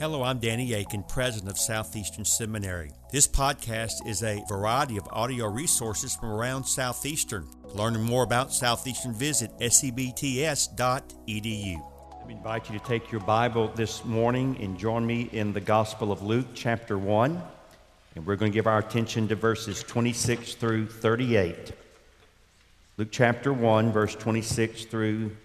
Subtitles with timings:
[0.00, 2.92] Hello, I'm Danny Akin, president of Southeastern Seminary.
[3.10, 7.48] This podcast is a variety of audio resources from around Southeastern.
[7.74, 10.72] Learning more about Southeastern, visit sebts.edu.
[12.24, 16.12] I invite you to take your Bible this morning and join me in the Gospel
[16.12, 17.42] of Luke, chapter 1.
[18.14, 21.72] And we're going to give our attention to verses 26 through 38.
[22.98, 25.36] Luke chapter 1, verse 26 through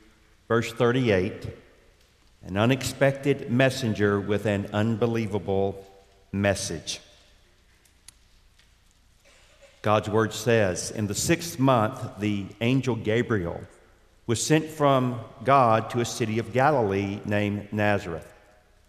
[0.48, 1.63] verse 38
[2.46, 5.86] an unexpected messenger with an unbelievable
[6.32, 7.00] message.
[9.82, 13.62] God's word says, In the sixth month, the angel Gabriel
[14.28, 18.32] was sent from God to a city of Galilee named Nazareth,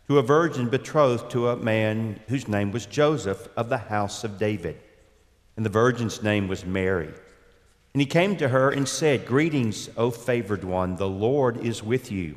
[0.09, 4.39] to a virgin betrothed to a man whose name was Joseph of the house of
[4.39, 4.79] David.
[5.57, 7.13] And the virgin's name was Mary.
[7.93, 12.11] And he came to her and said, Greetings, O favored one, the Lord is with
[12.11, 12.37] you.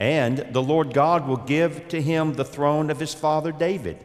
[0.00, 4.04] And the Lord God will give to him the throne of his father David,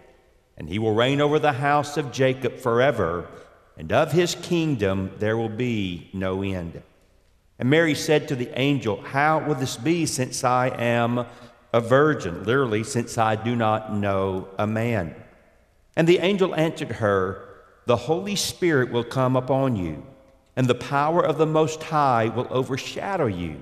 [0.58, 3.28] and he will reign over the house of Jacob forever,
[3.78, 6.82] and of his kingdom there will be no end.
[7.60, 11.26] And Mary said to the angel, How will this be since I am
[11.72, 12.44] a virgin?
[12.44, 15.16] Literally, since I do not know a man.
[15.96, 17.48] And the angel answered her,
[17.86, 20.04] The Holy Spirit will come upon you,
[20.56, 23.62] and the power of the Most High will overshadow you.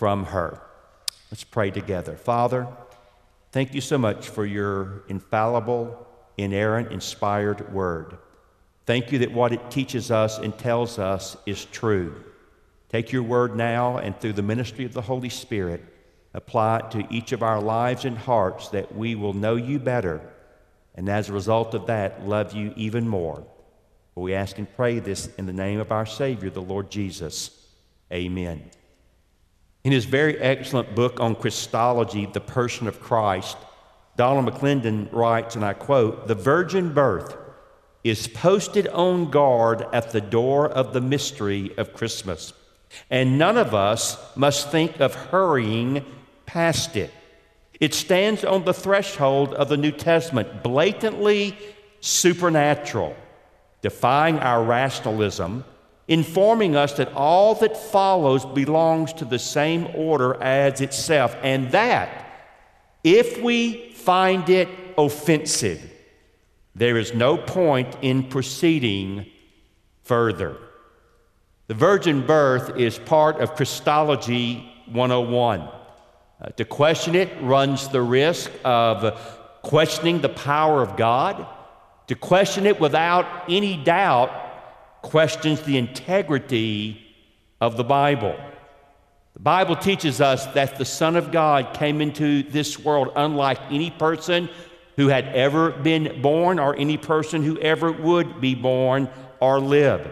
[0.00, 0.58] from her.
[1.30, 2.16] Let's pray together.
[2.16, 2.66] Father,
[3.52, 6.06] thank you so much for your infallible,
[6.38, 8.16] inerrant, inspired word.
[8.86, 12.24] Thank you that what it teaches us and tells us is true.
[12.88, 15.84] Take your word now and through the ministry of the Holy Spirit,
[16.32, 20.22] apply it to each of our lives and hearts that we will know you better
[20.94, 23.46] and as a result of that, love you even more.
[24.14, 27.50] We ask and pray this in the name of our Savior, the Lord Jesus.
[28.10, 28.70] Amen.
[29.82, 33.56] In his very excellent book on Christology, The Person of Christ,
[34.16, 37.36] Donald Macleod writes, and I quote, The virgin birth
[38.04, 42.52] is posted on guard at the door of the mystery of Christmas,
[43.08, 46.04] and none of us must think of hurrying
[46.44, 47.10] past it.
[47.80, 51.56] It stands on the threshold of the New Testament, blatantly
[52.00, 53.16] supernatural,
[53.80, 55.64] defying our rationalism
[56.10, 62.26] informing us that all that follows belongs to the same order as itself, and that
[63.04, 64.68] if we find it
[64.98, 65.80] offensive,
[66.74, 69.24] there is no point in proceeding
[70.02, 70.56] further.
[71.68, 75.60] The virgin birth is part of Christology 101.
[75.60, 79.16] Uh, to question it runs the risk of
[79.62, 81.46] questioning the power of God.
[82.08, 84.49] To question it without any doubt
[85.02, 87.00] questions the integrity
[87.60, 88.36] of the Bible.
[89.34, 93.90] The Bible teaches us that the Son of God came into this world unlike any
[93.90, 94.48] person
[94.96, 99.08] who had ever been born or any person who ever would be born
[99.40, 100.10] or live.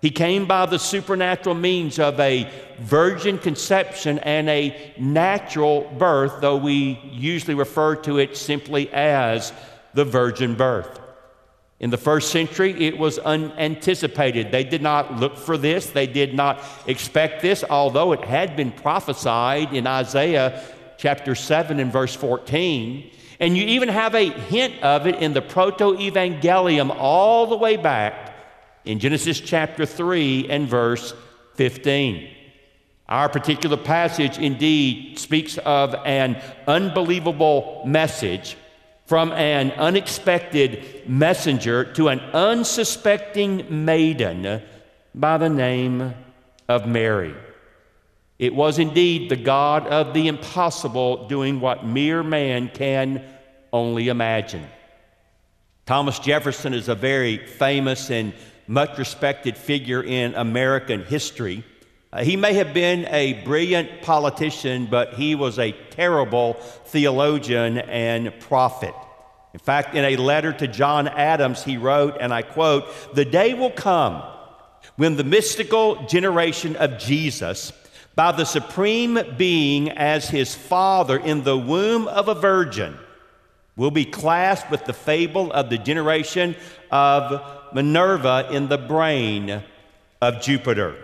[0.00, 6.56] He came by the supernatural means of a virgin conception and a natural birth, though
[6.56, 9.52] we usually refer to it simply as
[9.94, 11.00] the virgin birth.
[11.84, 14.50] In the first century, it was unanticipated.
[14.50, 18.72] They did not look for this, they did not expect this, although it had been
[18.72, 20.64] prophesied in Isaiah
[20.96, 23.10] chapter 7 and verse 14.
[23.38, 27.76] And you even have a hint of it in the Proto Evangelium all the way
[27.76, 28.34] back
[28.86, 31.12] in Genesis chapter 3 and verse
[31.56, 32.30] 15.
[33.10, 38.56] Our particular passage indeed speaks of an unbelievable message
[39.14, 44.60] from an unexpected messenger to an unsuspecting maiden
[45.14, 46.12] by the name
[46.68, 47.32] of Mary.
[48.40, 53.24] It was indeed the God of the impossible doing what mere man can
[53.72, 54.66] only imagine.
[55.86, 58.34] Thomas Jefferson is a very famous and
[58.66, 61.62] much respected figure in American history.
[62.12, 66.54] Uh, he may have been a brilliant politician, but he was a terrible
[66.86, 68.92] theologian and prophet.
[69.54, 73.54] In fact, in a letter to John Adams, he wrote, and I quote, The day
[73.54, 74.20] will come
[74.96, 77.72] when the mystical generation of Jesus,
[78.16, 82.98] by the Supreme Being as his Father in the womb of a virgin,
[83.76, 86.56] will be classed with the fable of the generation
[86.90, 89.62] of Minerva in the brain
[90.20, 90.96] of Jupiter.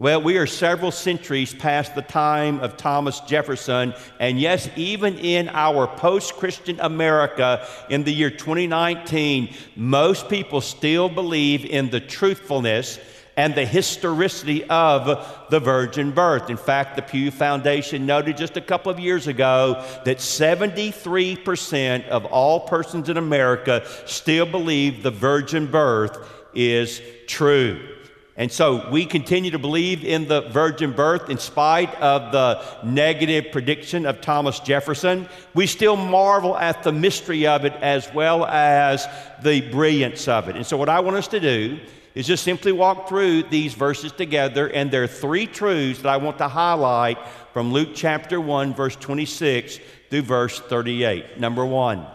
[0.00, 5.48] Well, we are several centuries past the time of Thomas Jefferson, and yes, even in
[5.50, 12.98] our post Christian America in the year 2019, most people still believe in the truthfulness
[13.36, 16.50] and the historicity of the virgin birth.
[16.50, 19.74] In fact, the Pew Foundation noted just a couple of years ago
[20.04, 26.18] that 73% of all persons in America still believe the virgin birth
[26.52, 27.93] is true.
[28.36, 33.52] And so we continue to believe in the virgin birth in spite of the negative
[33.52, 35.28] prediction of Thomas Jefferson.
[35.54, 39.06] We still marvel at the mystery of it as well as
[39.42, 40.56] the brilliance of it.
[40.56, 41.78] And so, what I want us to do
[42.16, 46.16] is just simply walk through these verses together, and there are three truths that I
[46.16, 47.18] want to highlight
[47.52, 49.78] from Luke chapter 1, verse 26
[50.10, 51.38] through verse 38.
[51.38, 52.06] Number one,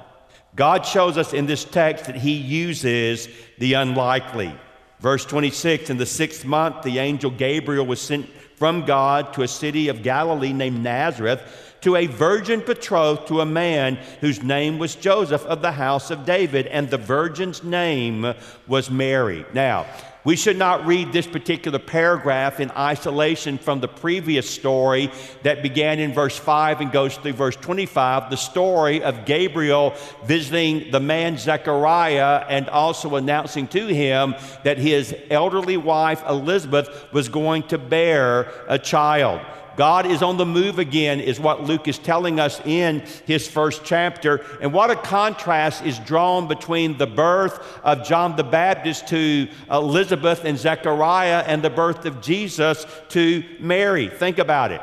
[0.56, 4.54] God shows us in this text that He uses the unlikely.
[5.00, 9.48] Verse 26 In the sixth month, the angel Gabriel was sent from God to a
[9.48, 11.42] city of Galilee named Nazareth
[11.81, 16.25] to a virgin betrothed to a man whose name was Joseph of the house of
[16.25, 18.33] David, and the virgin's name
[18.67, 19.45] was Mary.
[19.53, 19.85] Now,
[20.25, 25.09] we should not read this particular paragraph in isolation from the previous story
[25.43, 29.93] that began in verse 5 and goes through verse 25, the story of Gabriel
[30.25, 37.29] visiting the man Zechariah and also announcing to him that his elderly wife Elizabeth was
[37.29, 39.39] going to bear a child.
[39.79, 43.85] God is on the move again, is what Luke is telling us in his first
[43.85, 44.45] chapter.
[44.59, 50.43] And what a contrast is drawn between the birth of John the Baptist to Elizabeth
[50.43, 54.09] and Zechariah and the birth of Jesus to Mary.
[54.09, 54.81] Think about it.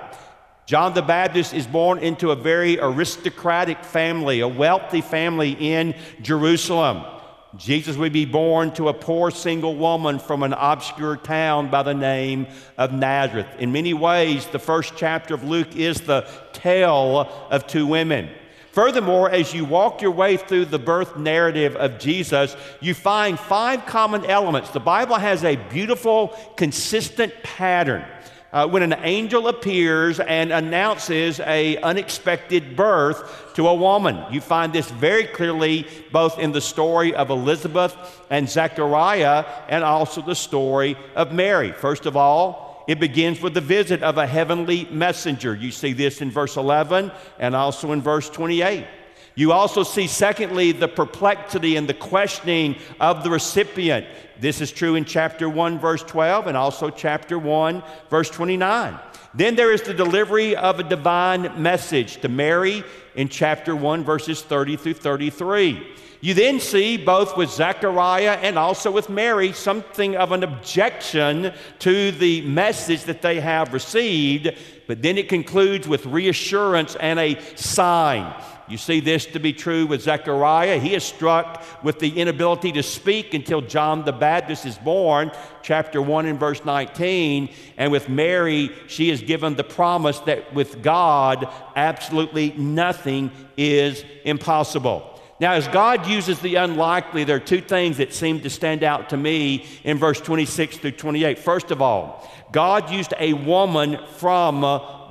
[0.64, 7.04] John the Baptist is born into a very aristocratic family, a wealthy family in Jerusalem.
[7.56, 11.94] Jesus would be born to a poor single woman from an obscure town by the
[11.94, 13.46] name of Nazareth.
[13.58, 18.30] In many ways, the first chapter of Luke is the tale of two women.
[18.72, 23.86] Furthermore, as you walk your way through the birth narrative of Jesus, you find five
[23.86, 24.70] common elements.
[24.70, 28.04] The Bible has a beautiful, consistent pattern
[28.56, 34.16] uh, when an angel appears and announces a unexpected birth to a woman.
[34.32, 37.94] You find this very clearly both in the story of Elizabeth
[38.30, 41.72] and Zechariah and also the story of Mary.
[41.72, 45.54] First of all, it begins with the visit of a heavenly messenger.
[45.54, 48.86] You see this in verse 11 and also in verse 28.
[49.36, 54.06] You also see, secondly, the perplexity and the questioning of the recipient.
[54.40, 58.98] This is true in chapter 1, verse 12, and also chapter 1, verse 29.
[59.34, 62.82] Then there is the delivery of a divine message to Mary
[63.14, 65.86] in chapter 1, verses 30 through 33.
[66.22, 72.10] You then see, both with Zechariah and also with Mary, something of an objection to
[72.10, 74.50] the message that they have received,
[74.86, 78.34] but then it concludes with reassurance and a sign.
[78.68, 80.78] You see this to be true with Zechariah.
[80.78, 85.30] He is struck with the inability to speak until John the Baptist is born,
[85.62, 87.48] chapter 1 and verse 19.
[87.76, 95.12] And with Mary, she is given the promise that with God, absolutely nothing is impossible.
[95.38, 99.10] Now, as God uses the unlikely, there are two things that seem to stand out
[99.10, 101.38] to me in verse 26 through 28.
[101.38, 104.62] First of all, God used a woman from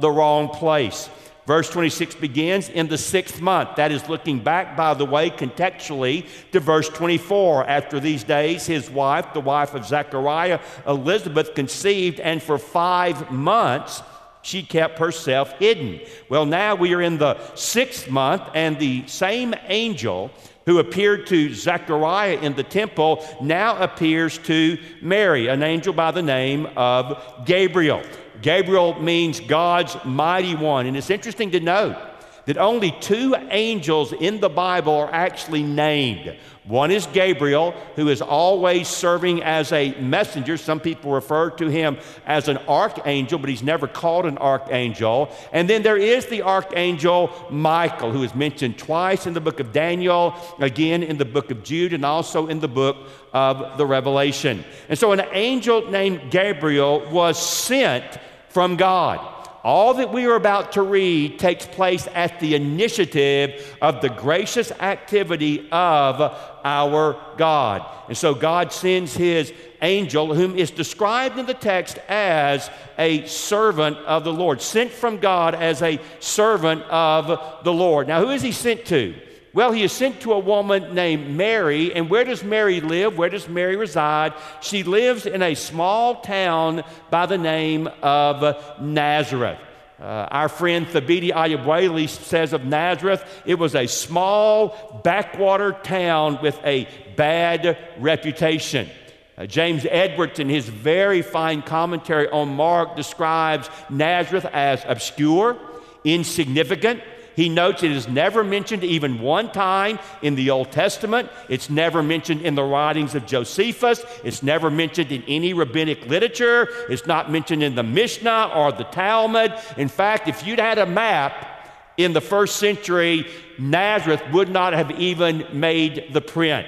[0.02, 1.10] the wrong place.
[1.46, 3.76] Verse 26 begins in the sixth month.
[3.76, 7.66] That is looking back, by the way, contextually to verse 24.
[7.66, 14.02] After these days, his wife, the wife of Zechariah, Elizabeth, conceived, and for five months
[14.42, 16.00] she kept herself hidden.
[16.30, 20.32] Well, now we are in the sixth month, and the same angel
[20.66, 26.24] who appeared to Zechariah in the temple now appears to Mary, an angel by the
[26.24, 28.02] name of Gabriel.
[28.46, 30.86] Gabriel means God's mighty one.
[30.86, 31.98] And it's interesting to note
[32.46, 36.38] that only two angels in the Bible are actually named.
[36.64, 40.58] One is Gabriel, who is always serving as a messenger.
[40.58, 41.98] Some people refer to him
[42.28, 45.32] as an archangel, but he's never called an archangel.
[45.52, 49.74] And then there is the archangel Michael, who is mentioned twice in the book of
[49.74, 52.98] Daniel, again in the book of Jude, and also in the book
[53.34, 54.64] of the Revelation.
[54.88, 58.20] And so an angel named Gabriel was sent
[58.56, 59.20] from God.
[59.66, 64.72] All that we are about to read takes place at the initiative of the gracious
[64.72, 66.22] activity of
[66.64, 67.86] our God.
[68.08, 73.98] And so God sends his angel, whom is described in the text as a servant
[73.98, 78.08] of the Lord, sent from God as a servant of the Lord.
[78.08, 79.16] Now, who is he sent to?
[79.56, 81.96] Well, he is sent to a woman named Mary.
[81.96, 83.18] And where does Mary live?
[83.18, 84.34] Where does Mary reside?
[84.60, 89.58] She lives in a small town by the name of Nazareth.
[89.98, 96.60] Uh, our friend Thabiti Anyabwile says of Nazareth, it was a small backwater town with
[96.66, 96.86] a
[97.16, 98.90] bad reputation.
[99.38, 105.58] Uh, James Edwards, in his very fine commentary on Mark, describes Nazareth as obscure,
[106.04, 107.02] insignificant,
[107.36, 111.30] he notes it is never mentioned even one time in the Old Testament.
[111.50, 114.04] It's never mentioned in the writings of Josephus.
[114.24, 116.70] It's never mentioned in any rabbinic literature.
[116.90, 119.54] It's not mentioned in the Mishnah or the Talmud.
[119.78, 121.52] In fact, if you'd had a map
[121.98, 123.28] in the first century,
[123.60, 126.68] Nazareth would not have even made the print.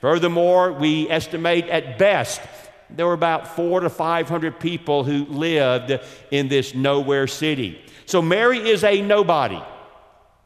[0.00, 2.40] Furthermore, we estimate at best
[2.90, 7.78] there were about four to 500 people who lived in this nowhere city.
[8.06, 9.60] So Mary is a nobody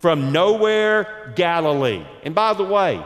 [0.03, 2.05] from nowhere, Galilee.
[2.25, 3.03] And by the way,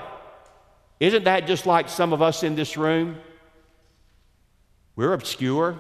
[0.99, 3.19] isn't that just like some of us in this room?
[4.97, 5.77] We're obscure.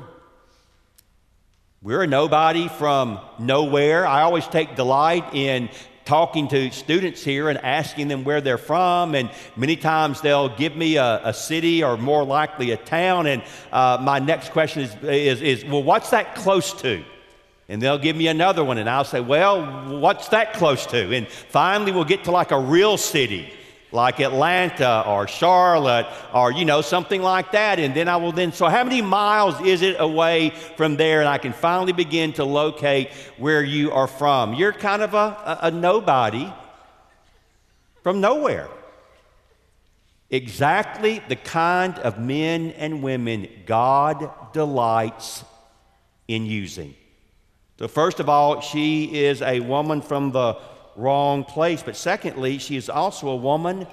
[1.81, 4.07] We're a nobody from nowhere.
[4.07, 5.71] I always take delight in
[6.05, 9.15] talking to students here and asking them where they're from.
[9.15, 13.27] And many times they'll give me a, a city or more likely a town.
[13.27, 13.43] And
[13.73, 17.03] uh, my next question is, is, is, well, what's that close to?
[17.69, 21.13] And they'll give me another one, and I'll say, Well, what's that close to?
[21.13, 23.53] And finally, we'll get to like a real city,
[23.91, 27.81] like Atlanta or Charlotte or, you know, something like that.
[27.81, 31.21] And then I will then, so how many miles is it away from there?
[31.21, 34.55] And I can finally begin to locate where you are from.
[34.55, 36.53] You're kind of a, a, a nobody
[38.05, 38.69] from nowhere.
[40.31, 45.45] Exactly the kind of men and women God delights
[46.29, 46.95] in using.
[47.79, 50.57] So, first of all, she is a woman from the
[50.97, 51.83] wrong place.
[51.83, 53.87] But secondly, she is also a woman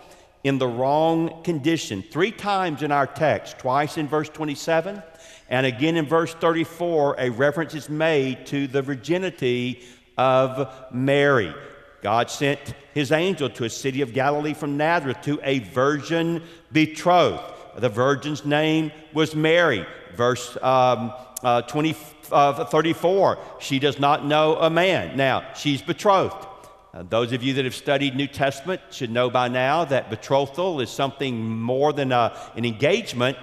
[0.43, 2.03] in the wrong condition.
[2.11, 5.01] Three times in our text, twice in verse 27,
[5.49, 9.83] and again in verse 34, a reference is made to the virginity
[10.17, 11.53] of Mary.
[12.01, 12.59] God sent
[12.93, 17.41] his angel to a city of Galilee from Nazareth to a virgin betrothed.
[17.77, 19.85] The virgin's name was Mary.
[20.15, 21.95] Verse um, uh, 20,
[22.33, 25.15] uh, 34, she does not know a man.
[25.15, 26.47] Now, she's betrothed.
[26.93, 30.79] Uh, those of you that have studied New Testament should know by now that betrothal
[30.79, 33.37] is something more than a, an engagement,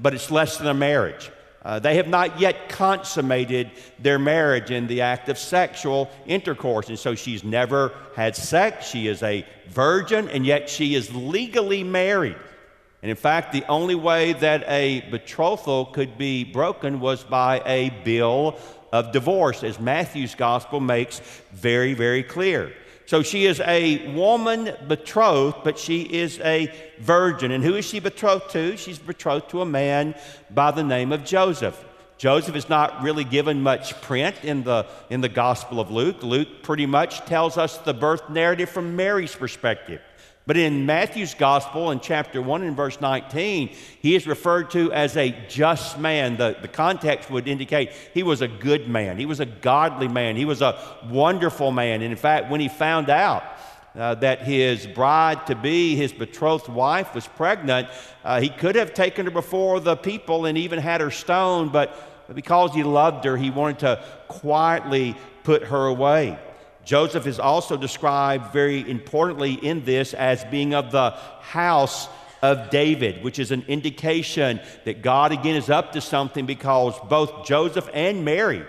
[0.00, 1.30] but it's less than a marriage.
[1.64, 6.88] Uh, they have not yet consummated their marriage in the act of sexual intercourse.
[6.88, 8.88] And so she's never had sex.
[8.88, 12.36] She is a virgin, and yet she is legally married.
[13.02, 17.90] And in fact, the only way that a betrothal could be broken was by a
[18.04, 18.56] bill
[18.92, 21.20] of divorce, as Matthew's gospel makes
[21.52, 22.72] very, very clear.
[23.06, 27.50] So she is a woman betrothed, but she is a virgin.
[27.50, 28.76] And who is she betrothed to?
[28.76, 30.14] She's betrothed to a man
[30.50, 31.84] by the name of Joseph.
[32.18, 36.22] Joseph is not really given much print in the, in the Gospel of Luke.
[36.22, 40.00] Luke pretty much tells us the birth narrative from Mary's perspective.
[40.44, 43.68] But in Matthew's gospel, in chapter 1 and verse 19,
[44.00, 46.36] he is referred to as a just man.
[46.36, 50.36] The, the context would indicate he was a good man, he was a godly man,
[50.36, 52.02] he was a wonderful man.
[52.02, 53.44] And in fact, when he found out
[53.94, 57.88] uh, that his bride to be, his betrothed wife, was pregnant,
[58.24, 62.34] uh, he could have taken her before the people and even had her stoned, but
[62.34, 66.38] because he loved her, he wanted to quietly put her away.
[66.84, 71.10] Joseph is also described very importantly in this as being of the
[71.40, 72.08] house
[72.42, 77.46] of David, which is an indication that God again is up to something because both
[77.46, 78.64] Joseph and Mary,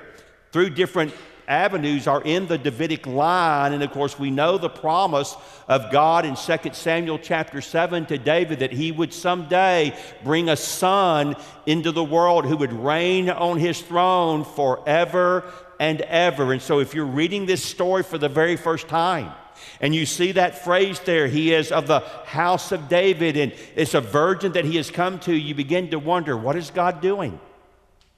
[0.51, 1.11] through different
[1.47, 3.73] avenues are in the Davidic line.
[3.73, 5.35] And of course, we know the promise
[5.67, 10.55] of God in 2 Samuel chapter 7 to David that he would someday bring a
[10.55, 11.35] son
[11.65, 15.43] into the world who would reign on his throne forever
[15.79, 16.53] and ever.
[16.53, 19.31] And so, if you're reading this story for the very first time,
[19.79, 23.93] and you see that phrase there, he is of the house of David, and it's
[23.93, 27.39] a virgin that he has come to, you begin to wonder, what is God doing?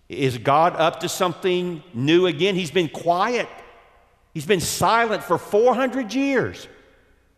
[0.07, 2.55] Is God up to something new again?
[2.55, 3.49] He's been quiet.
[4.33, 6.67] He's been silent for 400 years.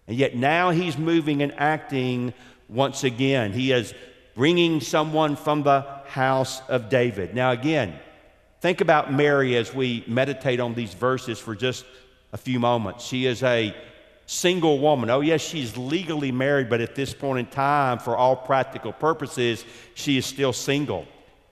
[0.08, 2.34] And yet now he's moving and acting
[2.68, 3.54] once again.
[3.54, 3.94] He is
[4.36, 7.34] bringing someone from the house of David.
[7.34, 7.98] Now, again,
[8.62, 11.86] think about Mary as we meditate on these verses for just
[12.34, 13.06] a few moments.
[13.06, 13.76] She is a
[14.26, 15.10] single woman.
[15.10, 19.64] Oh, yes, she's legally married, but at this point in time, for all practical purposes,
[19.94, 21.08] she is still single.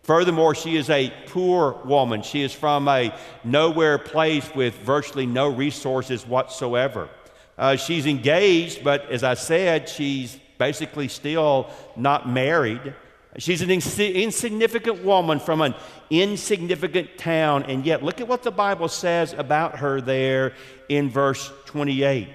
[0.05, 2.21] Furthermore, she is a poor woman.
[2.21, 3.11] She is from a
[3.43, 7.09] nowhere place with virtually no resources whatsoever.
[7.57, 12.93] Uh, she's engaged, but as I said, she's basically still not married.
[13.39, 15.73] She's an ins- insignificant woman from an
[16.11, 20.53] insignificant town, and yet look at what the Bible says about her there
[20.87, 22.29] in verse 28.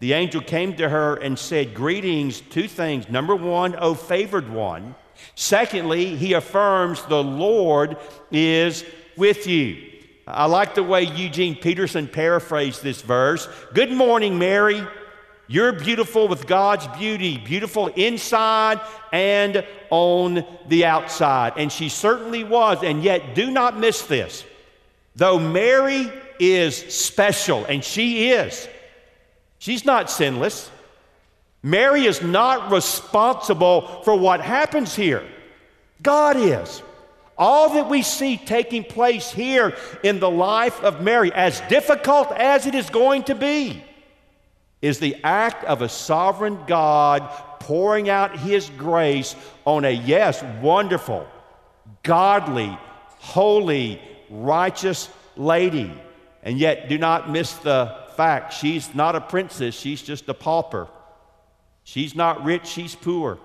[0.00, 3.08] The angel came to her and said, Greetings, two things.
[3.08, 4.94] Number one, O favored one.
[5.34, 7.96] Secondly, he affirms the Lord
[8.30, 8.84] is
[9.16, 9.92] with you.
[10.26, 13.48] I like the way Eugene Peterson paraphrased this verse.
[13.72, 14.86] Good morning, Mary.
[15.48, 18.80] You're beautiful with God's beauty, beautiful inside
[19.12, 21.52] and on the outside.
[21.56, 22.82] And she certainly was.
[22.82, 24.44] And yet, do not miss this.
[25.14, 28.68] Though Mary is special, and she is,
[29.58, 30.70] she's not sinless.
[31.62, 35.26] Mary is not responsible for what happens here.
[36.02, 36.82] God is.
[37.38, 42.66] All that we see taking place here in the life of Mary, as difficult as
[42.66, 43.82] it is going to be,
[44.80, 47.28] is the act of a sovereign God
[47.60, 49.34] pouring out His grace
[49.64, 51.26] on a, yes, wonderful,
[52.02, 52.78] godly,
[53.18, 55.92] holy, righteous lady.
[56.42, 60.88] And yet, do not miss the fact she's not a princess, she's just a pauper.
[61.86, 63.38] She's not rich, she's poor.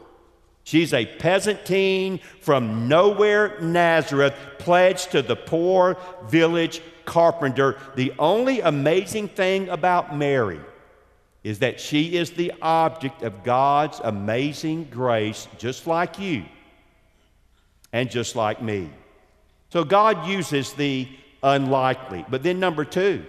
[0.63, 5.95] She's a peasant teen from nowhere, Nazareth, pledged to the poor
[6.25, 7.77] village carpenter.
[7.95, 10.60] The only amazing thing about Mary
[11.43, 16.43] is that she is the object of God's amazing grace, just like you
[17.93, 18.89] and just like me.
[19.69, 21.07] So God uses the
[21.44, 22.25] unlikely.
[22.27, 23.24] But then, number two,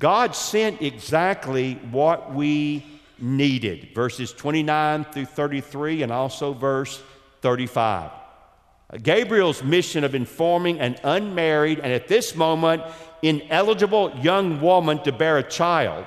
[0.00, 2.91] God sent exactly what we
[3.22, 3.90] needed.
[3.94, 7.00] Verses 29 through 33 and also verse
[7.40, 8.10] 35.
[9.02, 12.82] Gabriel's mission of informing an unmarried and at this moment
[13.22, 16.04] ineligible young woman to bear a child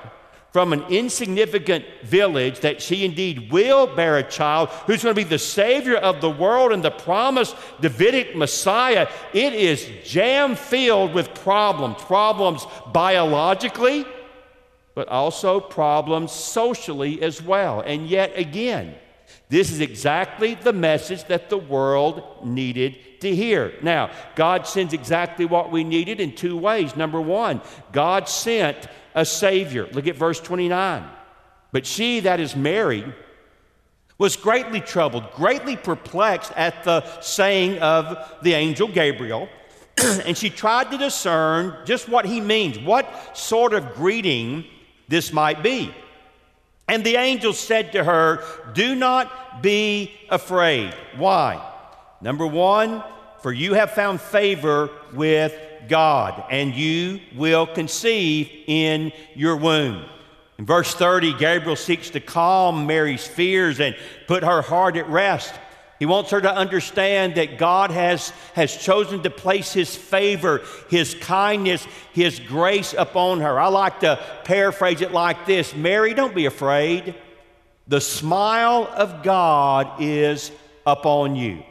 [0.52, 5.28] from an insignificant village that she indeed will bear a child who's going to be
[5.28, 9.06] the Savior of the world and the promised Davidic Messiah.
[9.34, 14.06] It is jam filled with problems problems biologically,
[14.96, 17.82] but also problems socially as well.
[17.82, 18.94] And yet again,
[19.50, 23.74] this is exactly the message that the world needed to hear.
[23.82, 26.96] Now, God sends exactly what we needed in two ways.
[26.96, 27.60] Number one,
[27.92, 29.86] God sent a Savior.
[29.92, 31.04] Look at verse 29.
[31.72, 33.04] But she that is Mary,
[34.16, 39.50] was greatly troubled, greatly perplexed at the saying of the angel Gabriel.
[40.24, 44.64] and she tried to discern just what he means, what sort of greeting
[45.08, 45.94] this might be.
[46.88, 50.94] And the angel said to her, Do not be afraid.
[51.16, 51.60] Why?
[52.20, 53.02] Number one,
[53.42, 55.52] for you have found favor with
[55.88, 60.04] God, and you will conceive in your womb.
[60.58, 63.94] In verse 30, Gabriel seeks to calm Mary's fears and
[64.26, 65.52] put her heart at rest.
[65.98, 71.14] He wants her to understand that God has, has chosen to place His favor, His
[71.14, 73.58] kindness, His grace upon her.
[73.58, 77.14] I like to paraphrase it like this Mary, don't be afraid.
[77.88, 80.50] The smile of God is
[80.84, 81.62] upon you.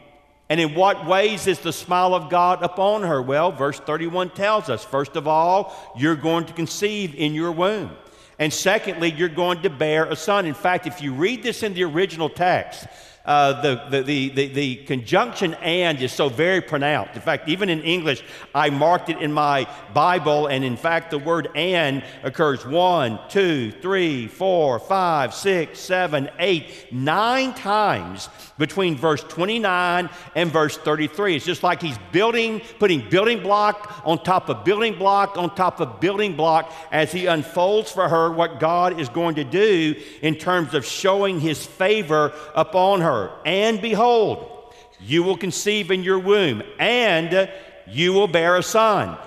[0.50, 3.22] And in what ways is the smile of God upon her?
[3.22, 7.92] Well, verse 31 tells us first of all, you're going to conceive in your womb.
[8.38, 10.46] And secondly, you're going to bear a son.
[10.46, 12.86] In fact, if you read this in the original text,
[13.26, 17.16] uh, the, the, the, the, conjunction and is so very pronounced.
[17.16, 21.18] In fact, even in English, I marked it in my Bible, and in fact, the
[21.18, 29.24] word and occurs one, two, three, four, five, six, seven, eight, nine times between verse
[29.24, 31.36] 29 and verse 33.
[31.36, 35.80] It's just like he's building, putting building block on top of building block on top
[35.80, 40.36] of building block as he unfolds for her what God is going to do in
[40.36, 43.15] terms of showing his favor upon her.
[43.46, 47.50] And behold, you will conceive in your womb, and
[47.88, 49.18] you will bear a son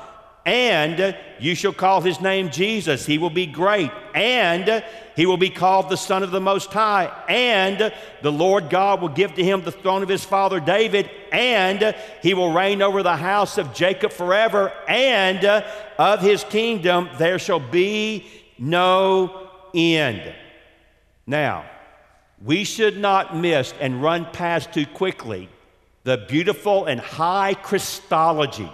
[0.48, 3.04] and you shall call his name Jesus.
[3.04, 4.82] He will be great, and
[5.14, 7.12] he will be called the Son of the Most High.
[7.28, 11.94] And the Lord God will give to him the throne of his father David, and
[12.22, 15.44] he will reign over the house of Jacob forever, and
[15.98, 18.26] of his kingdom there shall be
[18.58, 20.34] no end.
[21.26, 21.66] Now,
[22.42, 25.48] we should not miss and run past too quickly
[26.04, 28.70] the beautiful and high Christology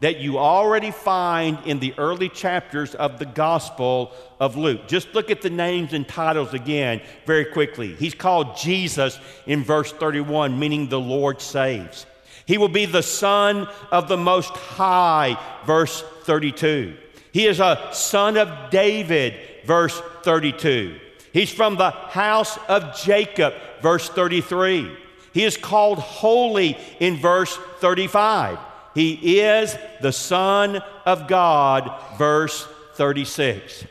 [0.00, 4.86] that you already find in the early chapters of the Gospel of Luke.
[4.86, 7.94] Just look at the names and titles again very quickly.
[7.94, 12.04] He's called Jesus in verse 31, meaning the Lord saves.
[12.44, 16.96] He will be the Son of the Most High, verse 32.
[17.32, 21.00] He is a son of David, verse 32.
[21.36, 24.90] He's from the house of Jacob, verse 33.
[25.34, 28.58] He is called holy in verse 35.
[28.94, 33.84] He is the Son of God, verse 36.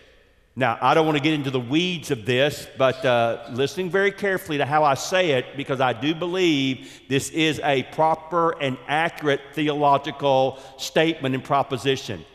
[0.55, 4.11] Now, I don't want to get into the weeds of this, but uh, listening very
[4.11, 8.75] carefully to how I say it, because I do believe this is a proper and
[8.87, 12.25] accurate theological statement and proposition.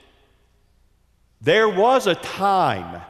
[1.40, 3.02] There was a time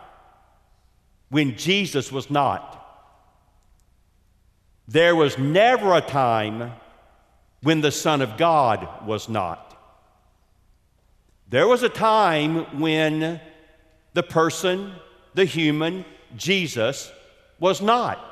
[1.30, 2.76] when Jesus was not.
[4.86, 6.72] There was never a time
[7.62, 9.66] when the Son of God was not.
[11.48, 13.40] There was a time when
[14.12, 14.92] the person,
[15.34, 16.04] the human,
[16.36, 17.10] Jesus,
[17.58, 18.26] was not.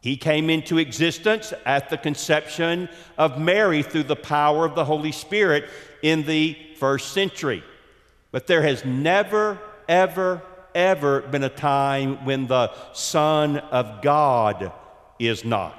[0.00, 5.12] He came into existence at the conception of Mary through the power of the Holy
[5.12, 5.68] Spirit
[6.02, 7.62] in the first century.
[8.32, 10.42] But there has never, ever,
[10.74, 14.72] ever been a time when the Son of God
[15.18, 15.78] is not.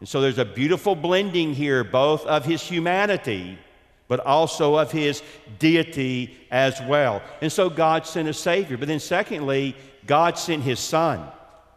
[0.00, 3.58] And so there's a beautiful blending here, both of his humanity,
[4.08, 5.22] but also of his
[5.58, 7.22] deity as well.
[7.40, 8.76] And so God sent a Savior.
[8.76, 9.74] But then, secondly,
[10.06, 11.26] God sent his Son.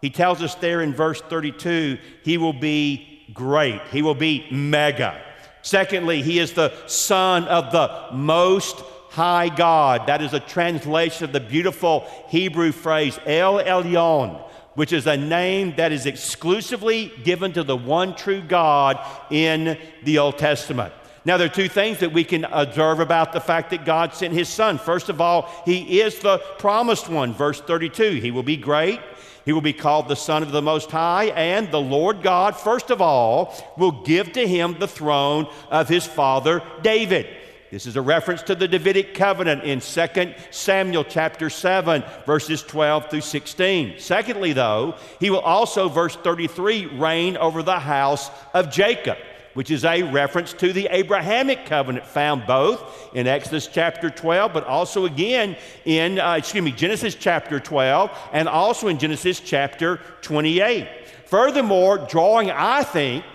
[0.01, 5.21] He tells us there in verse 32 he will be great, he will be mega.
[5.61, 10.07] Secondly, he is the Son of the Most High God.
[10.07, 14.43] That is a translation of the beautiful Hebrew phrase, El Elyon
[14.77, 18.99] which is a name that is exclusively given to the one true God
[19.31, 20.93] in the Old Testament.
[21.25, 24.35] Now, there are two things that we can observe about the fact that God sent
[24.35, 24.77] his son.
[24.77, 28.21] First of all, he is the promised one, verse 32.
[28.21, 29.01] He will be great.
[29.45, 32.91] He will be called the Son of the Most High, and the Lord God, first
[32.91, 37.25] of all, will give to him the throne of his father David.
[37.69, 43.09] This is a reference to the Davidic covenant in 2 Samuel chapter 7, verses 12
[43.09, 43.99] through 16.
[43.99, 49.17] Secondly, though, he will also, verse 33, reign over the house of Jacob,
[49.53, 54.63] which is a reference to the Abrahamic covenant found both in Exodus chapter 12, but
[54.63, 60.87] also again in, uh, excuse me, Genesis chapter 12, and also in Genesis chapter 28.
[61.25, 63.25] Furthermore, drawing, I think,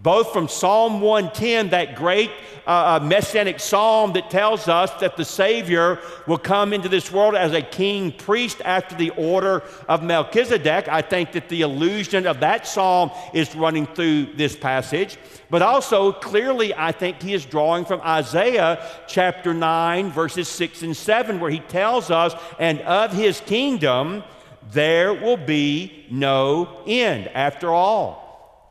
[0.00, 2.30] both from Psalm 110, that great
[2.66, 7.34] uh, uh, messianic psalm that tells us that the Savior will come into this world
[7.34, 10.88] as a king priest after the order of Melchizedek.
[10.88, 15.16] I think that the allusion of that psalm is running through this passage.
[15.48, 20.96] But also, clearly, I think he is drawing from Isaiah chapter 9, verses 6 and
[20.96, 24.24] 7, where he tells us, and of his kingdom
[24.72, 27.28] there will be no end.
[27.28, 28.25] After all,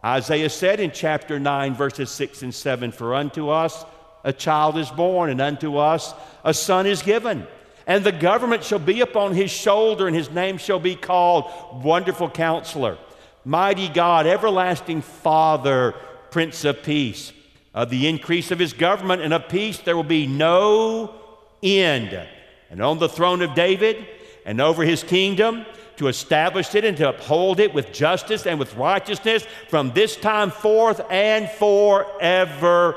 [0.06, 3.84] Isaiah said in chapter 9, verses 6 and 7 For unto us
[4.24, 6.14] a child is born, and unto us
[6.44, 7.48] a son is given.
[7.88, 11.52] And the government shall be upon his shoulder, and his name shall be called
[11.84, 13.00] Wonderful Counselor,
[13.44, 15.96] Mighty God, Everlasting Father,
[16.30, 17.34] Prince of Peace.
[17.74, 21.14] Of the increase of his government and of peace there will be no
[21.62, 22.28] end.
[22.70, 24.08] And on the throne of David
[24.46, 25.66] and over his kingdom,
[25.98, 30.52] to establish it and to uphold it with justice and with righteousness from this time
[30.52, 32.96] forth and forevermore.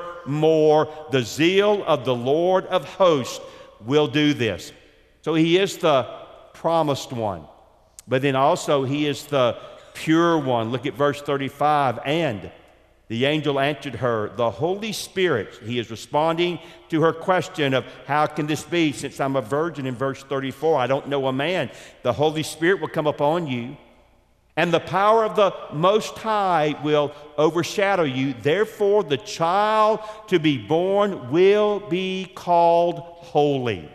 [1.10, 3.40] The zeal of the Lord of hosts
[3.84, 4.72] will do this.
[5.22, 6.04] So he is the
[6.54, 7.44] promised one,
[8.06, 9.56] but then also he is the
[9.94, 10.70] pure one.
[10.70, 12.00] Look at verse 35.
[12.04, 12.50] And
[13.08, 16.58] the angel answered her, The Holy Spirit, he is responding
[16.90, 20.78] to her question of how can this be since I'm a virgin in verse 34.
[20.78, 21.70] I don't know a man.
[22.02, 23.78] The Holy Spirit will come upon you,
[24.56, 28.34] and the power of the Most High will overshadow you.
[28.34, 33.90] Therefore, the child to be born will be called holy.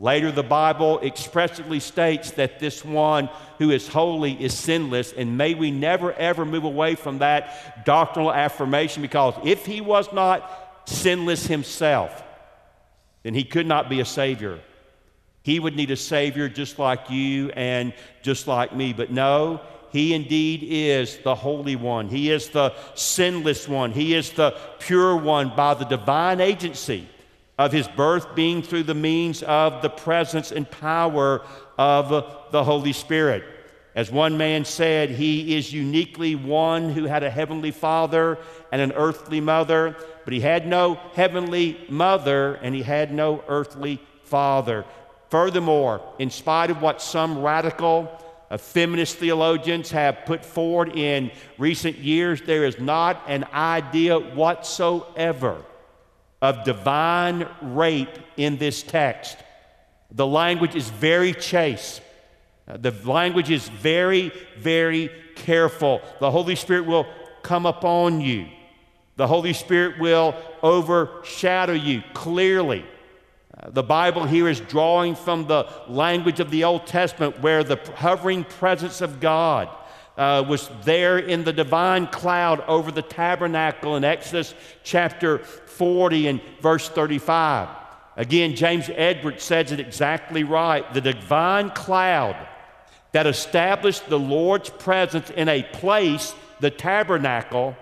[0.00, 5.54] Later, the Bible expressly states that this one who is holy is sinless, and may
[5.54, 11.48] we never ever move away from that doctrinal affirmation because if he was not sinless
[11.48, 12.22] himself,
[13.24, 14.60] then he could not be a Savior.
[15.42, 18.92] He would need a Savior just like you and just like me.
[18.92, 22.08] But no, he indeed is the Holy One.
[22.08, 23.90] He is the sinless one.
[23.90, 27.08] He is the pure one by the divine agency
[27.58, 31.42] of his birth being through the means of the presence and power
[31.76, 32.08] of
[32.52, 33.44] the Holy Spirit.
[33.96, 38.38] As one man said, he is uniquely one who had a heavenly father
[38.70, 44.00] and an earthly mother, but he had no heavenly mother and he had no earthly
[44.22, 44.84] father.
[45.30, 48.08] Furthermore, in spite of what some radical
[48.56, 55.64] feminist theologians have put forward in recent years, there is not an idea whatsoever
[56.40, 59.36] of divine rape in this text.
[60.10, 62.00] The language is very chaste.
[62.66, 66.00] Uh, the language is very, very careful.
[66.20, 67.06] The Holy Spirit will
[67.42, 68.46] come upon you.
[69.16, 72.84] The Holy Spirit will overshadow you clearly.
[73.56, 77.80] Uh, the Bible here is drawing from the language of the Old Testament where the
[77.96, 79.68] hovering presence of God
[80.16, 85.38] uh, was there in the divine cloud over the tabernacle in Exodus chapter
[85.78, 87.68] 40 and verse 35.
[88.16, 90.92] Again, James Edwards says it exactly right.
[90.92, 92.36] The divine cloud
[93.12, 97.76] that established the Lord's presence in a place, the tabernacle,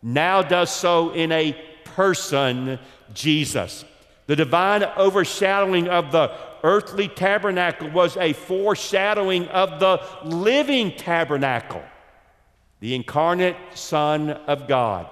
[0.00, 2.78] now does so in a person,
[3.12, 3.84] Jesus.
[4.26, 11.82] The divine overshadowing of the earthly tabernacle was a foreshadowing of the living tabernacle,
[12.80, 15.06] the incarnate Son of God.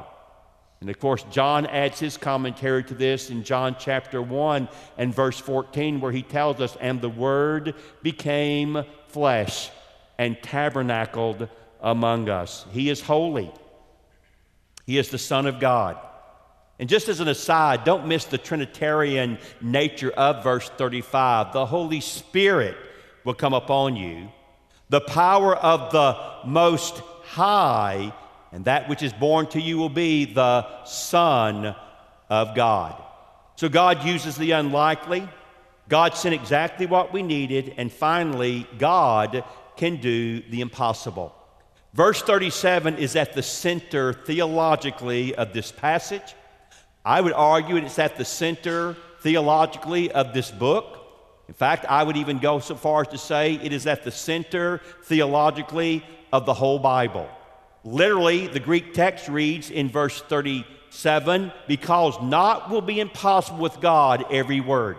[0.82, 4.68] And of course, John adds his commentary to this in John chapter 1
[4.98, 9.70] and verse 14, where he tells us, And the Word became flesh
[10.18, 11.48] and tabernacled
[11.80, 12.66] among us.
[12.72, 13.52] He is holy,
[14.84, 15.98] He is the Son of God.
[16.80, 21.52] And just as an aside, don't miss the Trinitarian nature of verse 35.
[21.52, 22.76] The Holy Spirit
[23.22, 24.32] will come upon you,
[24.88, 28.12] the power of the Most High,
[28.52, 31.74] and that which is born to you will be the Son
[32.28, 33.02] of God.
[33.56, 35.28] So God uses the unlikely.
[35.88, 37.74] God sent exactly what we needed.
[37.76, 39.44] And finally, God
[39.76, 41.34] can do the impossible.
[41.94, 46.34] Verse 37 is at the center theologically of this passage.
[47.04, 50.98] I would argue it's at the center theologically of this book.
[51.48, 54.10] In fact, I would even go so far as to say it is at the
[54.10, 57.28] center theologically of the whole Bible.
[57.84, 64.24] Literally, the Greek text reads in verse 37 because not will be impossible with God,
[64.30, 64.96] every word.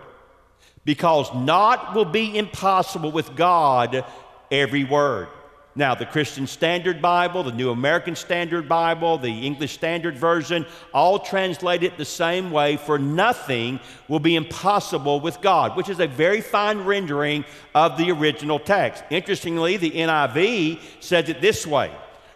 [0.84, 4.04] Because not will be impossible with God,
[4.50, 5.28] every word.
[5.76, 11.18] Now, the Christian Standard Bible, the New American Standard Bible, the English Standard Version, all
[11.18, 16.06] translate it the same way for nothing will be impossible with God, which is a
[16.06, 17.44] very fine rendering
[17.74, 19.02] of the original text.
[19.10, 21.90] Interestingly, the NIV says it this way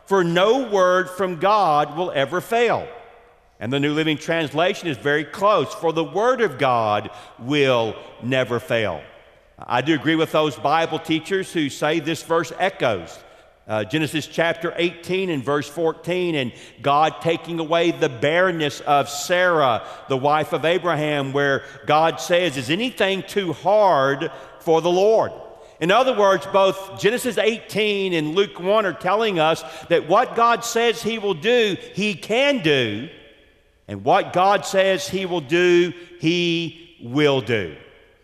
[0.09, 2.89] For no word from God will ever fail.
[3.61, 8.59] And the New Living Translation is very close, for the Word of God will never
[8.59, 9.03] fail.
[9.59, 13.19] I do agree with those Bible teachers who say this verse echoes
[13.67, 19.87] uh, Genesis chapter 18 and verse 14, and God taking away the barrenness of Sarah,
[20.09, 25.33] the wife of Abraham, where God says, Is anything too hard for the Lord?
[25.81, 30.65] In other words, both Genesis 18 and Luke 1 are telling us that what God
[30.65, 33.09] says He will do, He can do,
[33.87, 37.77] and what God says He will do, He will do.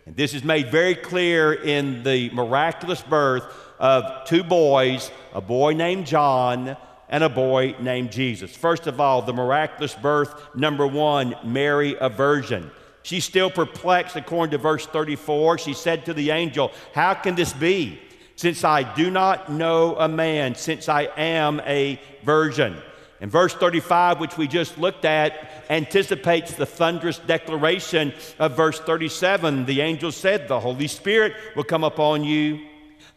[0.06, 3.44] And this is made very clear in the miraculous birth
[3.78, 6.76] of two boys, a boy named John
[7.08, 8.54] and a boy named Jesus.
[8.54, 12.70] First of all, the miraculous birth, number one, Mary, a virgin.
[13.04, 15.58] She's still perplexed, according to verse 34.
[15.58, 18.00] She said to the angel, How can this be,
[18.34, 22.78] since I do not know a man, since I am a virgin?
[23.20, 29.66] And verse 35, which we just looked at, anticipates the thunderous declaration of verse 37.
[29.66, 32.66] The angel said, The Holy Spirit will come upon you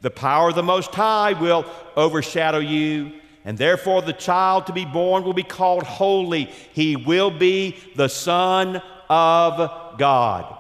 [0.02, 3.14] The power of the Most High will overshadow you,
[3.46, 6.52] and therefore the child to be born will be called holy.
[6.74, 10.58] He will be the Son of God.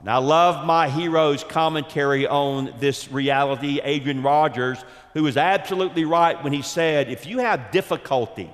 [0.00, 4.78] And I love my hero's commentary on this reality, Adrian Rogers,
[5.14, 8.50] who was absolutely right when he said, If you have difficulty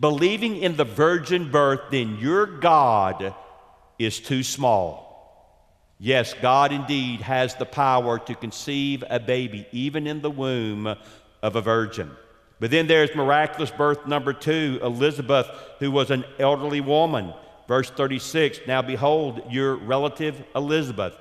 [0.00, 3.34] believing in the virgin birth, then your God
[3.98, 5.02] is too small.
[5.98, 10.96] Yes, God indeed has the power to conceive a baby, even in the womb
[11.42, 12.10] of a virgin.
[12.58, 15.46] But then there's miraculous birth number two Elizabeth,
[15.78, 17.32] who was an elderly woman.
[17.72, 21.16] Verse 36 Now behold, your relative Elizabeth,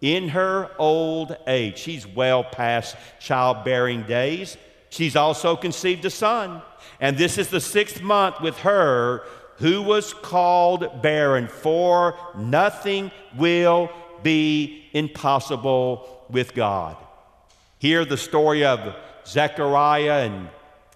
[0.00, 4.56] in her old age, she's well past childbearing days.
[4.88, 6.60] She's also conceived a son.
[6.98, 9.22] And this is the sixth month with her
[9.58, 13.88] who was called barren, for nothing will
[14.24, 16.96] be impossible with God.
[17.78, 20.48] Here, the story of Zechariah and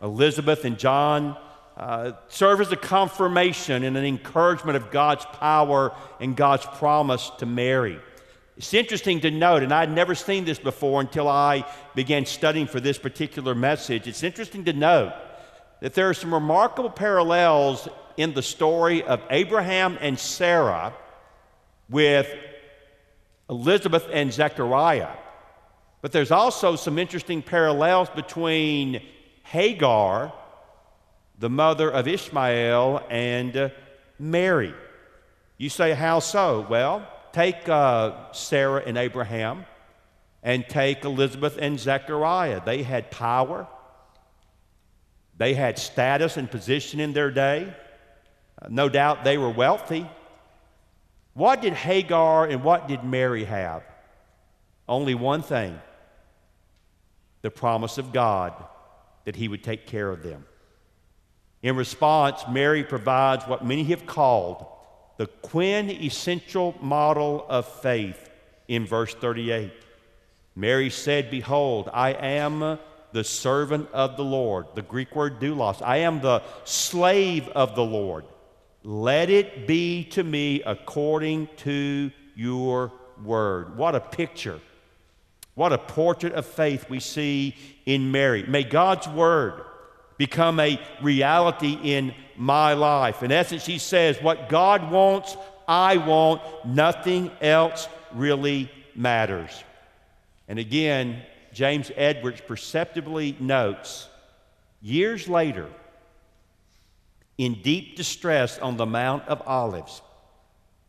[0.02, 1.36] Elizabeth and John
[1.76, 7.46] uh, serve as a confirmation and an encouragement of God's power and God's promise to
[7.46, 7.98] Mary.
[8.56, 12.80] It's interesting to note, and I'd never seen this before until I began studying for
[12.80, 14.06] this particular message.
[14.06, 15.12] It's interesting to note
[15.80, 17.86] that there are some remarkable parallels
[18.16, 20.94] in the story of Abraham and Sarah
[21.90, 22.34] with
[23.50, 25.14] Elizabeth and Zechariah.
[26.00, 29.02] But there's also some interesting parallels between
[29.42, 30.32] Hagar,
[31.38, 33.72] the mother of Ishmael, and
[34.18, 34.74] Mary.
[35.58, 36.66] You say, how so?
[36.68, 39.66] Well, take uh, Sarah and Abraham
[40.42, 42.62] and take Elizabeth and Zechariah.
[42.64, 43.66] They had power,
[45.36, 47.74] they had status and position in their day.
[48.60, 50.08] Uh, no doubt they were wealthy.
[51.34, 53.82] What did Hagar and what did Mary have?
[54.88, 55.78] Only one thing
[57.42, 58.54] the promise of God
[59.24, 60.46] that He would take care of them.
[61.62, 64.66] In response, Mary provides what many have called
[65.16, 68.30] the quintessential model of faith
[68.68, 69.72] in verse 38.
[70.54, 72.78] Mary said, Behold, I am
[73.12, 74.66] the servant of the Lord.
[74.74, 75.80] The Greek word doulos.
[75.82, 78.24] I am the slave of the Lord.
[78.82, 82.92] Let it be to me according to your
[83.24, 83.76] word.
[83.76, 84.60] What a picture.
[85.54, 88.44] What a portrait of faith we see in Mary.
[88.44, 89.62] May God's word
[90.18, 93.22] become a reality in my life.
[93.22, 96.42] In essence, she says, What God wants, I want.
[96.64, 99.64] Nothing else really matters.
[100.48, 104.08] And again, James Edwards perceptibly notes
[104.80, 105.68] years later,
[107.38, 110.00] in deep distress on the Mount of Olives,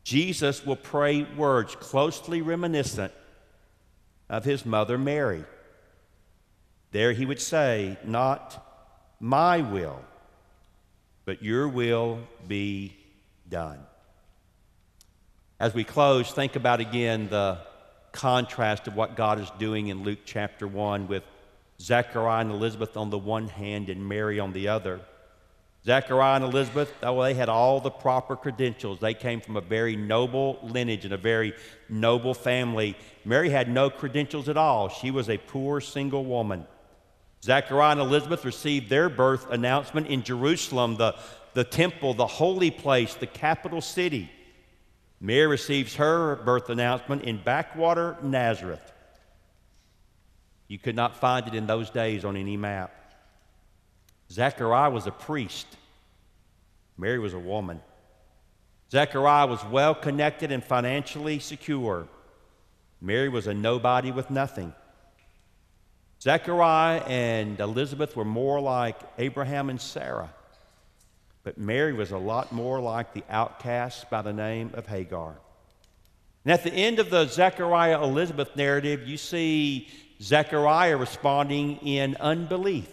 [0.04, 3.12] Jesus will pray words closely reminiscent
[4.30, 5.44] of his mother Mary.
[6.92, 8.67] There he would say, Not
[9.20, 10.00] my will,
[11.26, 12.96] but your will be
[13.50, 13.80] done.
[15.60, 17.58] As we close, think about again the
[18.12, 21.24] contrast of what God is doing in Luke chapter 1 with
[21.80, 25.00] Zechariah and Elizabeth on the one hand and Mary on the other.
[25.86, 29.00] Zechariah and Elizabeth, oh, they had all the proper credentials.
[29.00, 31.54] They came from a very noble lineage and a very
[31.88, 32.98] noble family.
[33.24, 34.90] Mary had no credentials at all.
[34.90, 36.66] She was a poor single woman.
[37.44, 41.16] Zechariah and Elizabeth received their birth announcement in Jerusalem, the,
[41.54, 44.32] the temple, the holy place, the capital city.
[45.20, 48.94] Mary receives her birth announcement in backwater Nazareth.
[50.68, 52.94] You could not find it in those days on any map.
[54.32, 55.68] Zechariah was a priest,
[56.98, 57.82] Mary was a woman.
[58.92, 62.08] Zechariah was well connected and financially secure.
[63.02, 64.74] Mary was a nobody with nothing.
[66.22, 70.34] Zechariah and Elizabeth were more like Abraham and Sarah,
[71.44, 75.36] but Mary was a lot more like the outcast by the name of Hagar.
[76.44, 79.88] And at the end of the Zechariah Elizabeth narrative, you see
[80.22, 82.90] Zechariah responding in unbelief.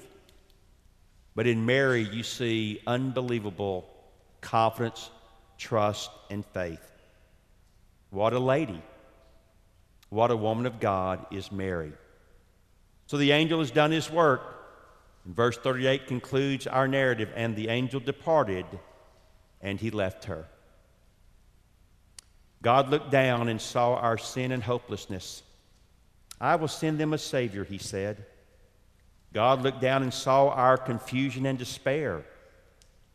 [1.34, 3.88] But in Mary, you see unbelievable
[4.40, 5.10] confidence,
[5.56, 6.80] trust, and faith.
[8.10, 8.82] What a lady.
[10.10, 11.92] What a woman of God is Mary.
[13.06, 14.42] So the angel has done his work.
[15.24, 18.66] And verse 38 concludes our narrative and the angel departed
[19.60, 20.46] and he left her.
[22.62, 25.42] God looked down and saw our sin and hopelessness.
[26.40, 28.24] I will send them a Savior, he said.
[29.32, 32.24] God looked down and saw our confusion and despair.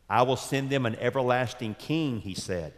[0.10, 2.73] I will send them an everlasting king, he said.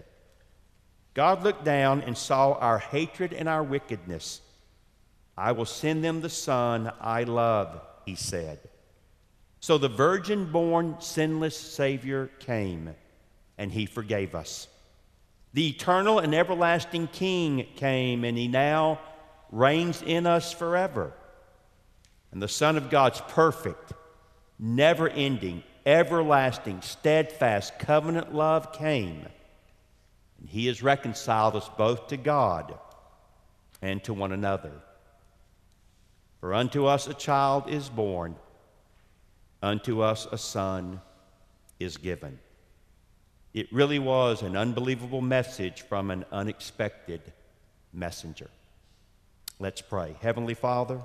[1.14, 4.42] God looked down and saw our hatred and our wickedness.
[5.38, 8.60] I will send them the Son I love, he said.
[9.60, 12.96] So the virgin born sinless Savior came,
[13.58, 14.68] and he forgave us.
[15.54, 19.00] The eternal and everlasting King came, and he now
[19.52, 21.14] reigns in us forever.
[22.32, 23.94] And the Son of God's perfect,
[24.58, 29.26] never ending, everlasting, steadfast covenant love came,
[30.40, 32.78] and he has reconciled us both to God
[33.82, 34.72] and to one another.
[36.42, 38.36] For unto us a child is born,
[39.62, 41.00] unto us a son
[41.80, 42.40] is given.
[43.54, 47.22] It really was an unbelievable message from an unexpected
[47.94, 48.50] messenger.
[49.60, 50.16] Let's pray.
[50.20, 51.00] Heavenly Father,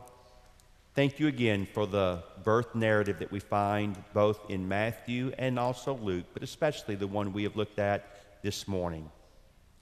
[0.94, 5.96] thank you again for the birth narrative that we find both in Matthew and also
[5.96, 9.10] Luke, but especially the one we have looked at this morning.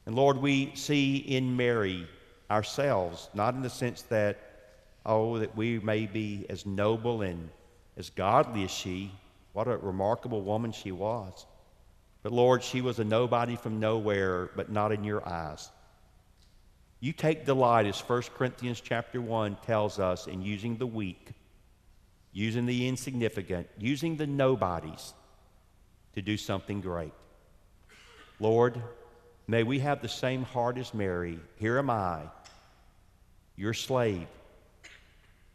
[0.06, 2.08] And Lord, we see in Mary
[2.50, 4.43] ourselves, not in the sense that
[5.06, 7.50] Oh, that we may be as noble and
[7.96, 9.12] as godly as she.
[9.52, 11.46] What a remarkable woman she was.
[12.22, 15.70] But Lord, she was a nobody from nowhere, but not in your eyes.
[17.00, 21.32] You take delight, as 1 Corinthians chapter 1 tells us, in using the weak,
[22.32, 25.12] using the insignificant, using the nobodies
[26.14, 27.12] to do something great.
[28.40, 28.82] Lord,
[29.46, 31.38] may we have the same heart as Mary.
[31.56, 32.22] Here am I,
[33.54, 34.26] your slave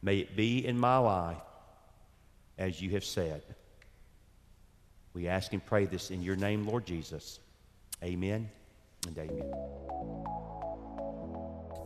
[0.02, 1.38] May it be in my life
[2.58, 3.42] as you have said.
[5.14, 7.40] We ask and pray this in your name, Lord Jesus.
[8.04, 8.50] Amen
[9.08, 9.52] and amen.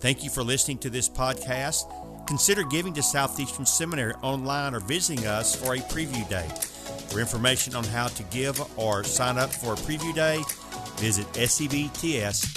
[0.01, 1.85] Thank you for listening to this podcast.
[2.27, 6.47] Consider giving to Southeastern Seminary online or visiting us for a preview day.
[7.09, 10.41] For information on how to give or sign up for a preview day,
[10.97, 12.53] visit sebts.edu.